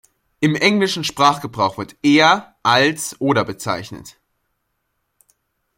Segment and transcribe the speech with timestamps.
[0.39, 4.17] Im englischen Sprachgebrauch wird er als oder bezeichnet.